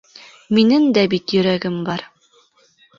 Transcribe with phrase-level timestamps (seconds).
[0.59, 2.09] Минең дә бит йөрәгем бар...